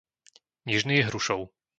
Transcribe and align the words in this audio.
Nižný 0.67 0.97
Hrušov 1.07 1.41